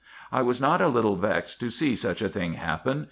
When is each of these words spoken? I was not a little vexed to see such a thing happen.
I 0.31 0.41
was 0.41 0.59
not 0.59 0.81
a 0.81 0.87
little 0.87 1.15
vexed 1.15 1.59
to 1.59 1.69
see 1.69 1.95
such 1.95 2.23
a 2.23 2.27
thing 2.29 2.53
happen. 2.53 2.99